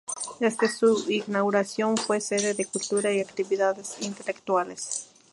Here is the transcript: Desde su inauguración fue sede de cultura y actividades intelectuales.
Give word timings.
Desde 0.39 0.67
su 0.67 1.05
inauguración 1.11 1.95
fue 1.95 2.21
sede 2.21 2.55
de 2.55 2.65
cultura 2.65 3.13
y 3.13 3.19
actividades 3.19 3.97
intelectuales. 4.01 5.07